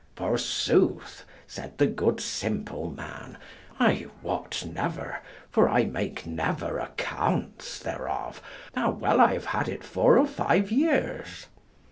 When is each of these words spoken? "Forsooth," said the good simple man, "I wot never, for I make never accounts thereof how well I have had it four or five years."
"Forsooth," 0.15 1.27
said 1.45 1.77
the 1.77 1.85
good 1.85 2.19
simple 2.19 2.89
man, 2.89 3.37
"I 3.79 4.07
wot 4.23 4.65
never, 4.67 5.19
for 5.51 5.69
I 5.69 5.85
make 5.85 6.25
never 6.25 6.79
accounts 6.79 7.77
thereof 7.77 8.41
how 8.73 8.89
well 8.89 9.21
I 9.21 9.33
have 9.33 9.45
had 9.45 9.69
it 9.69 9.83
four 9.83 10.17
or 10.17 10.25
five 10.25 10.71
years." 10.71 11.45